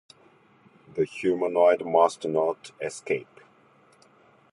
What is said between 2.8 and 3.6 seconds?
escape.